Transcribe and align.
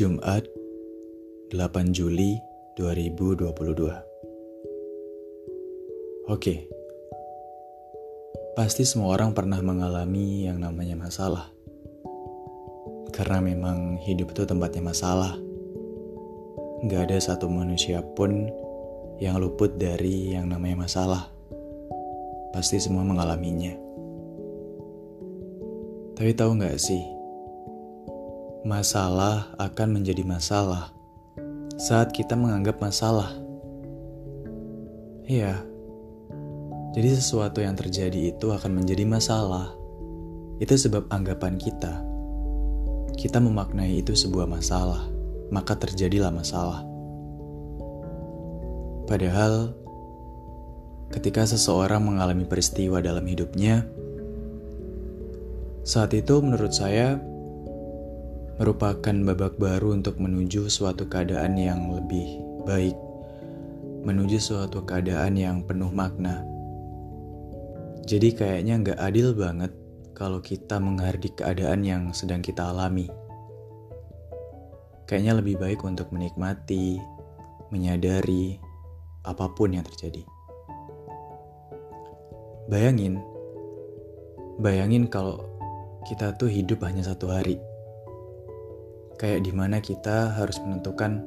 Jumat 0.00 0.48
8 1.52 1.92
Juli 1.92 2.40
2022 2.72 3.44
Oke. 6.24 6.64
Pasti 8.56 8.88
semua 8.88 9.12
orang 9.12 9.36
pernah 9.36 9.60
mengalami 9.60 10.48
yang 10.48 10.56
namanya 10.56 10.96
masalah. 10.96 11.52
Karena 13.12 13.44
memang 13.44 14.00
hidup 14.00 14.32
itu 14.32 14.48
tempatnya 14.48 14.80
masalah. 14.80 15.36
Gak 16.88 17.12
ada 17.12 17.20
satu 17.20 17.52
manusia 17.52 18.00
pun 18.00 18.48
yang 19.20 19.36
luput 19.36 19.76
dari 19.76 20.32
yang 20.32 20.48
namanya 20.48 20.88
masalah. 20.88 21.28
Pasti 22.56 22.80
semua 22.80 23.04
mengalaminya. 23.04 23.76
Tapi 26.16 26.32
tahu 26.32 26.56
gak 26.56 26.80
sih 26.80 27.19
masalah 28.60 29.48
akan 29.56 30.00
menjadi 30.00 30.20
masalah 30.20 30.92
saat 31.80 32.12
kita 32.12 32.36
menganggap 32.36 32.76
masalah. 32.76 33.32
Iya, 35.24 35.64
jadi 36.92 37.16
sesuatu 37.16 37.64
yang 37.64 37.72
terjadi 37.72 38.36
itu 38.36 38.52
akan 38.52 38.84
menjadi 38.84 39.08
masalah. 39.08 39.72
Itu 40.60 40.76
sebab 40.76 41.08
anggapan 41.08 41.56
kita. 41.56 42.04
Kita 43.16 43.40
memaknai 43.40 44.04
itu 44.04 44.12
sebuah 44.12 44.44
masalah, 44.44 45.08
maka 45.48 45.80
terjadilah 45.80 46.28
masalah. 46.28 46.84
Padahal, 49.08 49.72
ketika 51.08 51.48
seseorang 51.48 52.04
mengalami 52.04 52.44
peristiwa 52.44 53.00
dalam 53.00 53.24
hidupnya, 53.24 53.88
saat 55.80 56.12
itu 56.12 56.44
menurut 56.44 56.76
saya 56.76 57.29
merupakan 58.60 59.16
babak 59.32 59.56
baru 59.56 59.96
untuk 59.96 60.20
menuju 60.20 60.68
suatu 60.68 61.08
keadaan 61.08 61.56
yang 61.56 61.88
lebih 61.96 62.44
baik, 62.68 62.92
menuju 64.04 64.36
suatu 64.36 64.84
keadaan 64.84 65.32
yang 65.32 65.64
penuh 65.64 65.88
makna. 65.88 66.44
Jadi 68.04 68.36
kayaknya 68.36 68.84
nggak 68.84 69.00
adil 69.00 69.32
banget 69.32 69.72
kalau 70.12 70.44
kita 70.44 70.76
menghardik 70.76 71.40
keadaan 71.40 71.88
yang 71.88 72.12
sedang 72.12 72.44
kita 72.44 72.68
alami. 72.68 73.08
Kayaknya 75.08 75.40
lebih 75.40 75.56
baik 75.56 75.80
untuk 75.80 76.12
menikmati, 76.12 77.00
menyadari 77.72 78.60
apa 79.24 79.48
pun 79.56 79.72
yang 79.72 79.88
terjadi. 79.88 80.20
Bayangin, 82.68 83.24
bayangin 84.60 85.08
kalau 85.08 85.48
kita 86.04 86.36
tuh 86.36 86.52
hidup 86.52 86.84
hanya 86.84 87.08
satu 87.08 87.32
hari 87.32 87.69
kayak 89.20 89.44
di 89.44 89.52
mana 89.52 89.84
kita 89.84 90.32
harus 90.32 90.56
menentukan 90.64 91.20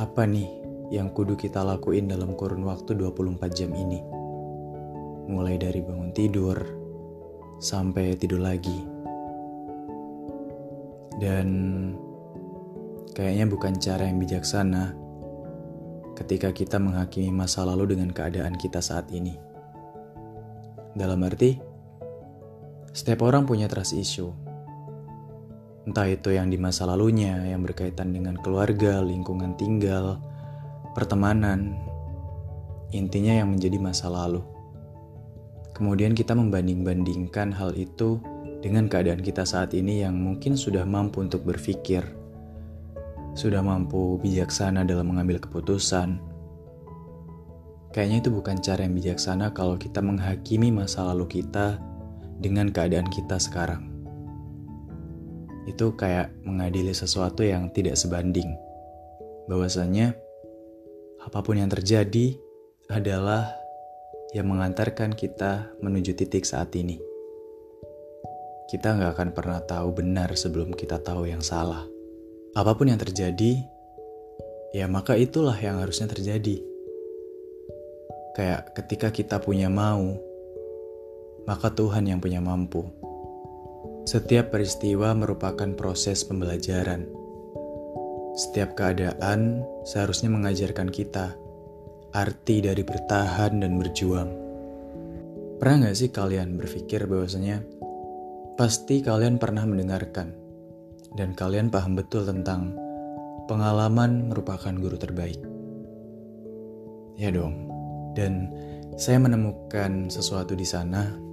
apa 0.00 0.24
nih 0.24 0.48
yang 0.88 1.12
kudu 1.12 1.36
kita 1.36 1.60
lakuin 1.60 2.08
dalam 2.08 2.32
kurun 2.32 2.64
waktu 2.64 2.96
24 2.96 3.36
jam 3.52 3.68
ini. 3.76 4.00
Mulai 5.28 5.60
dari 5.60 5.84
bangun 5.84 6.16
tidur 6.16 6.56
sampai 7.60 8.16
tidur 8.16 8.40
lagi. 8.40 8.80
Dan 11.20 11.48
kayaknya 13.12 13.44
bukan 13.44 13.76
cara 13.76 14.08
yang 14.08 14.16
bijaksana 14.16 14.96
ketika 16.16 16.48
kita 16.48 16.80
menghakimi 16.80 17.28
masa 17.28 17.68
lalu 17.68 17.92
dengan 17.92 18.08
keadaan 18.08 18.56
kita 18.56 18.80
saat 18.80 19.12
ini. 19.12 19.36
Dalam 20.96 21.20
arti, 21.20 21.60
setiap 22.96 23.20
orang 23.20 23.44
punya 23.44 23.68
trust 23.68 23.92
issue 23.92 24.43
Entah 25.84 26.08
itu 26.08 26.32
yang 26.32 26.48
di 26.48 26.56
masa 26.56 26.88
lalunya 26.88 27.44
yang 27.44 27.60
berkaitan 27.60 28.16
dengan 28.16 28.40
keluarga, 28.40 29.04
lingkungan 29.04 29.52
tinggal, 29.60 30.16
pertemanan, 30.96 31.76
intinya 32.88 33.36
yang 33.36 33.52
menjadi 33.52 33.76
masa 33.76 34.08
lalu. 34.08 34.40
Kemudian 35.76 36.16
kita 36.16 36.32
membanding-bandingkan 36.32 37.52
hal 37.52 37.76
itu 37.76 38.16
dengan 38.64 38.88
keadaan 38.88 39.20
kita 39.20 39.44
saat 39.44 39.76
ini 39.76 40.00
yang 40.00 40.16
mungkin 40.16 40.56
sudah 40.56 40.88
mampu 40.88 41.20
untuk 41.20 41.44
berpikir, 41.44 42.00
sudah 43.36 43.60
mampu 43.60 44.16
bijaksana 44.24 44.88
dalam 44.88 45.12
mengambil 45.12 45.36
keputusan. 45.36 46.16
Kayaknya 47.92 48.18
itu 48.24 48.30
bukan 48.32 48.56
cara 48.64 48.88
yang 48.88 48.96
bijaksana 48.96 49.52
kalau 49.52 49.76
kita 49.76 50.00
menghakimi 50.00 50.72
masa 50.72 51.04
lalu 51.12 51.28
kita 51.28 51.76
dengan 52.40 52.72
keadaan 52.72 53.06
kita 53.12 53.36
sekarang 53.36 53.93
itu 55.64 55.96
kayak 55.96 56.32
mengadili 56.44 56.92
sesuatu 56.92 57.40
yang 57.40 57.72
tidak 57.72 57.96
sebanding. 57.96 58.52
Bahwasanya 59.48 60.16
apa 61.24 61.40
pun 61.40 61.56
yang 61.56 61.72
terjadi 61.72 62.36
adalah 62.92 63.48
yang 64.36 64.50
mengantarkan 64.50 65.16
kita 65.16 65.72
menuju 65.80 66.12
titik 66.18 66.44
saat 66.44 66.74
ini. 66.76 67.00
Kita 68.68 68.96
nggak 68.96 69.12
akan 69.14 69.30
pernah 69.36 69.60
tahu 69.62 69.94
benar 69.94 70.32
sebelum 70.34 70.74
kita 70.74 71.00
tahu 71.00 71.28
yang 71.30 71.40
salah. 71.44 71.86
Apa 72.56 72.74
pun 72.74 72.90
yang 72.90 72.98
terjadi, 72.98 73.60
ya 74.74 74.90
maka 74.90 75.14
itulah 75.14 75.54
yang 75.56 75.78
harusnya 75.78 76.10
terjadi. 76.10 76.58
Kayak 78.34 78.74
ketika 78.74 79.08
kita 79.14 79.38
punya 79.38 79.70
mau, 79.70 80.18
maka 81.46 81.70
Tuhan 81.70 82.08
yang 82.10 82.18
punya 82.18 82.42
mampu. 82.42 83.03
Setiap 84.04 84.52
peristiwa 84.52 85.16
merupakan 85.16 85.72
proses 85.72 86.28
pembelajaran. 86.28 87.08
Setiap 88.36 88.76
keadaan 88.76 89.64
seharusnya 89.88 90.28
mengajarkan 90.28 90.92
kita 90.92 91.32
arti 92.12 92.60
dari 92.60 92.84
bertahan 92.84 93.64
dan 93.64 93.80
berjuang. 93.80 94.28
Pernah 95.56 95.88
gak 95.88 95.96
sih 95.96 96.12
kalian 96.12 96.60
berpikir 96.60 97.08
bahwasanya 97.08 97.64
pasti 98.60 99.00
kalian 99.00 99.40
pernah 99.40 99.64
mendengarkan 99.64 100.36
dan 101.16 101.32
kalian 101.32 101.72
paham 101.72 101.96
betul 101.96 102.28
tentang 102.28 102.76
pengalaman 103.48 104.28
merupakan 104.28 104.76
guru 104.76 105.00
terbaik? 105.00 105.40
Ya 107.16 107.32
dong. 107.32 107.72
Dan 108.12 108.52
saya 109.00 109.16
menemukan 109.16 110.12
sesuatu 110.12 110.52
di 110.52 110.68
sana 110.68 111.24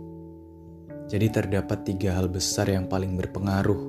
jadi 1.12 1.28
terdapat 1.28 1.84
tiga 1.84 2.16
hal 2.16 2.32
besar 2.32 2.72
yang 2.72 2.88
paling 2.88 3.20
berpengaruh 3.20 3.84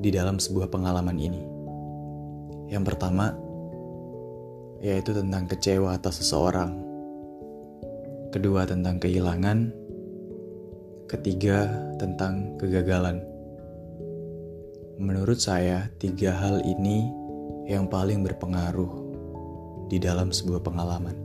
di 0.00 0.08
dalam 0.08 0.40
sebuah 0.40 0.72
pengalaman 0.72 1.20
ini. 1.20 1.44
Yang 2.72 2.96
pertama, 2.96 3.36
yaitu 4.80 5.12
tentang 5.12 5.44
kecewa 5.44 5.92
atas 5.92 6.24
seseorang. 6.24 6.72
Kedua, 8.32 8.64
tentang 8.64 8.96
kehilangan. 8.96 9.68
Ketiga, 11.04 11.68
tentang 12.00 12.56
kegagalan. 12.56 13.20
Menurut 14.96 15.36
saya, 15.36 15.92
tiga 16.00 16.32
hal 16.40 16.64
ini 16.64 17.04
yang 17.68 17.84
paling 17.84 18.24
berpengaruh 18.24 18.92
di 19.92 20.00
dalam 20.00 20.32
sebuah 20.32 20.64
pengalaman. 20.64 21.20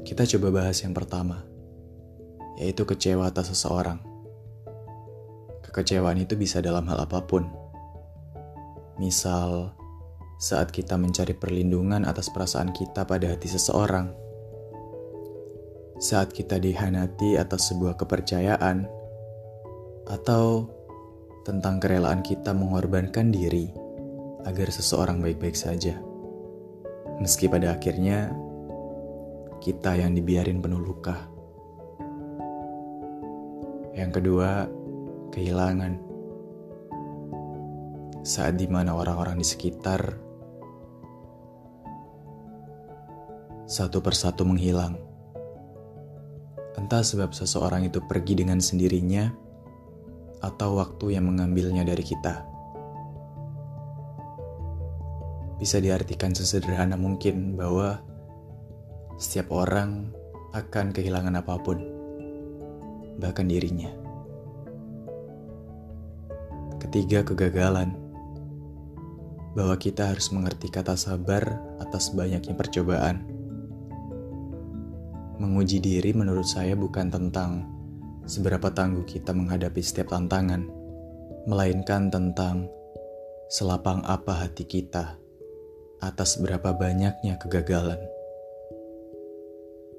Kita 0.00 0.24
coba 0.24 0.64
bahas 0.64 0.80
yang 0.80 0.96
pertama 0.96 1.53
yaitu 2.58 2.86
kecewa 2.86 3.30
atas 3.30 3.50
seseorang. 3.54 3.98
Kekecewaan 5.66 6.22
itu 6.22 6.38
bisa 6.38 6.62
dalam 6.62 6.86
hal 6.86 7.02
apa 7.02 7.22
pun. 7.26 7.50
Misal, 8.94 9.74
saat 10.38 10.70
kita 10.70 10.94
mencari 10.94 11.34
perlindungan 11.34 12.06
atas 12.06 12.30
perasaan 12.30 12.70
kita 12.70 13.02
pada 13.02 13.34
hati 13.34 13.50
seseorang, 13.50 14.14
saat 15.98 16.30
kita 16.30 16.62
dihanati 16.62 17.34
atas 17.34 17.74
sebuah 17.74 17.98
kepercayaan, 17.98 18.86
atau 20.06 20.70
tentang 21.42 21.80
kerelaan 21.80 22.22
kita 22.22 22.52
mengorbankan 22.54 23.32
diri 23.34 23.72
agar 24.44 24.68
seseorang 24.68 25.20
baik-baik 25.24 25.56
saja. 25.56 25.96
Meski 27.18 27.48
pada 27.48 27.74
akhirnya 27.74 28.32
kita 29.64 29.96
yang 29.96 30.12
dibiarin 30.12 30.60
penuh 30.60 30.80
luka. 30.80 31.33
Yang 33.94 34.10
kedua, 34.18 34.66
kehilangan. 35.30 36.02
Saat 38.26 38.58
di 38.58 38.66
mana 38.66 38.98
orang-orang 38.98 39.38
di 39.38 39.46
sekitar 39.46 40.18
satu 43.70 44.02
persatu 44.02 44.42
menghilang. 44.42 44.98
Entah 46.74 47.06
sebab 47.06 47.30
seseorang 47.30 47.86
itu 47.86 48.02
pergi 48.02 48.34
dengan 48.34 48.58
sendirinya 48.58 49.30
atau 50.42 50.82
waktu 50.82 51.14
yang 51.14 51.30
mengambilnya 51.30 51.86
dari 51.86 52.02
kita. 52.02 52.42
Bisa 55.62 55.78
diartikan 55.78 56.34
sesederhana 56.34 56.98
mungkin 56.98 57.54
bahwa 57.54 58.02
setiap 59.22 59.54
orang 59.54 60.10
akan 60.50 60.90
kehilangan 60.90 61.38
apa 61.38 61.62
pun 61.62 61.93
bahkan 63.18 63.46
dirinya. 63.46 63.90
Ketiga, 66.78 67.26
kegagalan. 67.26 68.04
bahwa 69.54 69.78
kita 69.78 70.10
harus 70.10 70.34
mengerti 70.34 70.66
kata 70.66 70.98
sabar 70.98 71.62
atas 71.78 72.10
banyaknya 72.10 72.58
percobaan. 72.58 73.22
Menguji 75.38 75.78
diri 75.78 76.10
menurut 76.10 76.42
saya 76.42 76.74
bukan 76.74 77.06
tentang 77.06 77.62
seberapa 78.26 78.74
tangguh 78.74 79.06
kita 79.06 79.30
menghadapi 79.30 79.78
setiap 79.78 80.10
tantangan, 80.10 80.66
melainkan 81.46 82.10
tentang 82.10 82.66
selapang 83.46 84.02
apa 84.02 84.42
hati 84.42 84.66
kita 84.66 85.22
atas 86.02 86.42
berapa 86.42 86.74
banyaknya 86.74 87.38
kegagalan. 87.38 88.02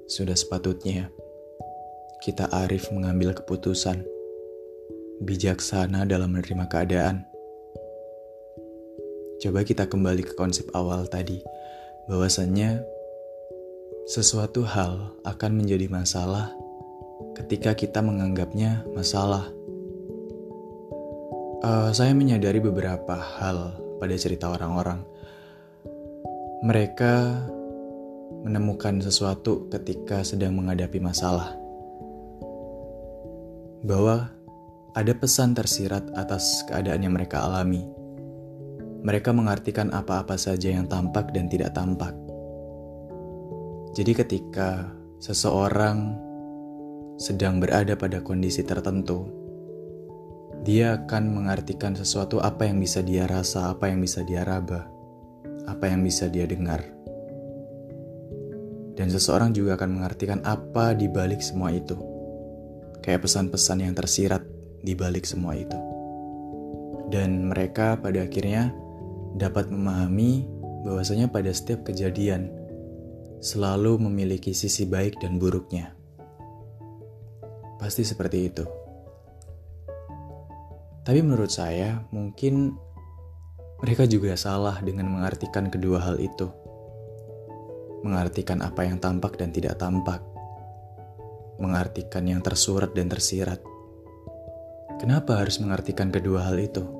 Sudah 0.06 0.36
sepatutnya 0.36 1.08
kita 2.26 2.50
arif 2.66 2.90
mengambil 2.90 3.38
keputusan, 3.38 4.02
bijaksana 5.22 6.02
dalam 6.10 6.34
menerima 6.34 6.66
keadaan 6.66 7.22
Coba 9.36 9.68
kita 9.68 9.84
kembali 9.84 10.24
ke 10.24 10.32
konsep 10.32 10.64
awal 10.72 11.04
tadi, 11.12 11.44
bahwasannya 12.08 12.80
sesuatu 14.08 14.64
hal 14.64 15.12
akan 15.28 15.60
menjadi 15.60 15.92
masalah 15.92 16.56
ketika 17.36 17.76
kita 17.76 18.00
menganggapnya 18.00 18.88
masalah. 18.96 19.52
Uh, 21.60 21.92
saya 21.92 22.16
menyadari 22.16 22.64
beberapa 22.64 23.12
hal 23.12 23.76
pada 24.00 24.16
cerita 24.16 24.48
orang-orang. 24.48 25.04
Mereka 26.64 27.14
menemukan 28.40 29.04
sesuatu 29.04 29.68
ketika 29.68 30.24
sedang 30.24 30.56
menghadapi 30.56 30.96
masalah, 30.96 31.60
bahwa 33.86 34.28
ada 34.98 35.12
pesan 35.14 35.54
tersirat 35.54 36.10
atas 36.18 36.66
keadaan 36.66 37.06
yang 37.06 37.14
mereka 37.14 37.46
alami 37.46 37.86
mereka 39.06 39.30
mengartikan 39.30 39.94
apa-apa 39.94 40.34
saja 40.34 40.74
yang 40.74 40.90
tampak 40.90 41.30
dan 41.30 41.46
tidak 41.46 41.70
tampak. 41.78 42.10
Jadi, 43.94 44.12
ketika 44.18 44.90
seseorang 45.22 46.18
sedang 47.14 47.62
berada 47.62 47.94
pada 47.94 48.18
kondisi 48.18 48.66
tertentu, 48.66 49.30
dia 50.66 50.98
akan 50.98 51.38
mengartikan 51.38 51.94
sesuatu 51.94 52.42
apa 52.42 52.66
yang 52.66 52.82
bisa 52.82 52.98
dia 52.98 53.30
rasa, 53.30 53.70
apa 53.70 53.86
yang 53.94 54.02
bisa 54.02 54.26
dia 54.26 54.42
raba, 54.42 54.90
apa 55.70 55.86
yang 55.86 56.02
bisa 56.02 56.26
dia 56.26 56.42
dengar. 56.50 56.82
Dan 58.98 59.06
seseorang 59.06 59.54
juga 59.54 59.78
akan 59.78 60.02
mengartikan 60.02 60.42
apa 60.42 60.98
di 60.98 61.06
balik 61.06 61.38
semua 61.38 61.70
itu. 61.70 62.15
Kayak 63.06 63.22
pesan-pesan 63.22 63.86
yang 63.86 63.94
tersirat 63.94 64.42
di 64.82 64.98
balik 64.98 65.22
semua 65.22 65.54
itu. 65.54 65.78
Dan 67.06 67.46
mereka 67.46 67.94
pada 68.02 68.26
akhirnya 68.26 68.74
dapat 69.38 69.70
memahami 69.70 70.42
bahwasanya 70.82 71.30
pada 71.30 71.54
setiap 71.54 71.86
kejadian 71.86 72.50
selalu 73.38 74.02
memiliki 74.02 74.50
sisi 74.50 74.90
baik 74.90 75.22
dan 75.22 75.38
buruknya. 75.38 75.94
Pasti 77.78 78.02
seperti 78.02 78.38
itu. 78.50 78.64
Tapi 81.06 81.22
menurut 81.22 81.54
saya, 81.54 82.02
mungkin 82.10 82.74
mereka 83.78 84.08
juga 84.10 84.34
salah 84.34 84.82
dengan 84.82 85.06
mengartikan 85.06 85.70
kedua 85.70 86.02
hal 86.02 86.18
itu. 86.18 86.50
Mengartikan 88.02 88.64
apa 88.64 88.82
yang 88.82 88.98
tampak 88.98 89.38
dan 89.38 89.54
tidak 89.54 89.78
tampak. 89.78 90.18
Mengartikan 91.56 92.28
yang 92.28 92.44
tersurat 92.44 92.92
dan 92.92 93.08
tersirat. 93.08 93.60
Kenapa 95.00 95.40
harus 95.40 95.60
mengartikan 95.60 96.08
kedua 96.08 96.44
hal 96.48 96.56
itu? 96.60 96.96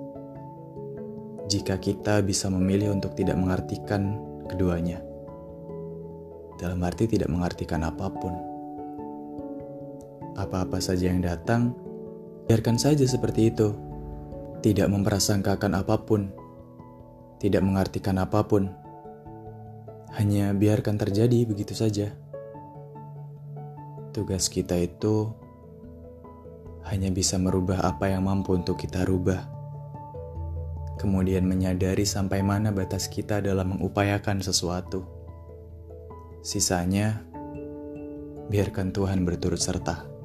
jika 1.46 1.78
kita 1.78 2.26
bisa 2.26 2.50
memilih 2.50 2.90
untuk 2.94 3.14
tidak 3.14 3.38
mengartikan 3.38 4.18
keduanya. 4.50 4.98
Dalam 6.58 6.82
arti 6.82 7.06
tidak 7.06 7.30
mengartikan 7.30 7.86
apa 7.86 8.10
pun. 8.10 8.34
Apa-apa 10.36 10.82
saja 10.82 11.08
yang 11.08 11.22
datang, 11.22 11.72
biarkan 12.50 12.76
saja 12.76 13.06
seperti 13.06 13.54
itu. 13.54 13.72
Tidak 14.60 14.90
memperasangkakan 14.90 15.72
apa 15.78 16.02
pun. 16.02 16.34
Tidak 17.38 17.62
mengartikan 17.62 18.18
apa 18.18 18.42
pun. 18.42 18.72
Hanya 20.16 20.50
biarkan 20.56 20.96
terjadi 20.96 21.44
begitu 21.46 21.76
saja. 21.76 22.10
Tugas 24.16 24.48
kita 24.48 24.80
itu 24.80 25.28
hanya 26.88 27.12
bisa 27.12 27.36
merubah 27.36 27.84
apa 27.84 28.08
yang 28.08 28.24
mampu 28.24 28.56
untuk 28.56 28.80
kita 28.80 29.04
rubah 29.04 29.56
kemudian 30.96 31.44
menyadari 31.44 32.08
sampai 32.08 32.40
mana 32.40 32.72
batas 32.72 33.06
kita 33.06 33.44
dalam 33.44 33.76
mengupayakan 33.76 34.40
sesuatu. 34.40 35.04
Sisanya, 36.40 37.20
biarkan 38.48 38.96
Tuhan 38.96 39.22
berturut 39.28 39.60
serta. 39.60 40.15